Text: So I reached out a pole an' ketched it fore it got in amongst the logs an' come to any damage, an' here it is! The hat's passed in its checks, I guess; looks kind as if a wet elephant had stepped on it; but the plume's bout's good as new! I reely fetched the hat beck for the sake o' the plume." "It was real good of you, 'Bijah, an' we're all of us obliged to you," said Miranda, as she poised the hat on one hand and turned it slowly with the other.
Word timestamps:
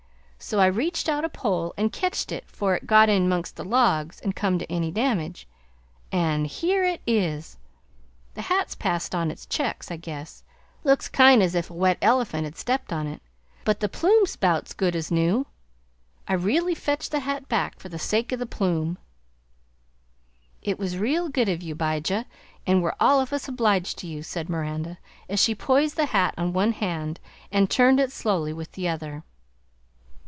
So 0.43 0.59
I 0.59 0.65
reached 0.65 1.07
out 1.07 1.23
a 1.23 1.29
pole 1.29 1.71
an' 1.77 1.91
ketched 1.91 2.31
it 2.31 2.49
fore 2.49 2.73
it 2.75 2.87
got 2.87 3.09
in 3.09 3.25
amongst 3.25 3.57
the 3.57 3.63
logs 3.63 4.19
an' 4.21 4.33
come 4.33 4.57
to 4.57 4.69
any 4.71 4.89
damage, 4.89 5.47
an' 6.11 6.45
here 6.45 6.83
it 6.83 6.99
is! 7.05 7.59
The 8.33 8.41
hat's 8.41 8.73
passed 8.73 9.13
in 9.13 9.29
its 9.29 9.45
checks, 9.45 9.91
I 9.91 9.97
guess; 9.97 10.43
looks 10.83 11.07
kind 11.09 11.43
as 11.43 11.53
if 11.53 11.69
a 11.69 11.73
wet 11.75 11.99
elephant 12.01 12.45
had 12.45 12.57
stepped 12.57 12.91
on 12.91 13.05
it; 13.05 13.21
but 13.63 13.81
the 13.81 13.87
plume's 13.87 14.35
bout's 14.35 14.73
good 14.73 14.95
as 14.95 15.11
new! 15.11 15.45
I 16.27 16.33
reely 16.33 16.73
fetched 16.73 17.11
the 17.11 17.19
hat 17.19 17.47
beck 17.47 17.77
for 17.79 17.89
the 17.89 17.99
sake 17.99 18.33
o' 18.33 18.35
the 18.35 18.47
plume." 18.47 18.97
"It 20.63 20.79
was 20.79 20.97
real 20.97 21.29
good 21.29 21.49
of 21.49 21.61
you, 21.61 21.75
'Bijah, 21.75 22.25
an' 22.65 22.81
we're 22.81 22.95
all 22.99 23.21
of 23.21 23.31
us 23.31 23.47
obliged 23.47 23.99
to 23.99 24.07
you," 24.07 24.23
said 24.23 24.49
Miranda, 24.49 24.97
as 25.29 25.39
she 25.39 25.53
poised 25.53 25.97
the 25.97 26.07
hat 26.07 26.33
on 26.35 26.51
one 26.51 26.71
hand 26.71 27.19
and 27.51 27.69
turned 27.69 27.99
it 27.99 28.11
slowly 28.11 28.51
with 28.51 28.71
the 28.71 28.89
other. 28.89 29.23